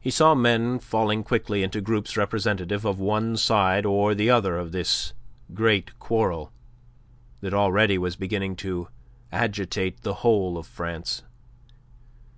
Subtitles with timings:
[0.00, 4.72] He saw men falling quickly into groups representative of one side or the other of
[4.72, 5.12] this
[5.52, 6.50] great quarrel
[7.42, 8.88] that already was beginning to
[9.30, 11.24] agitate the whole of France.